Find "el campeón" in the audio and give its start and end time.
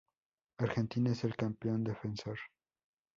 1.25-1.83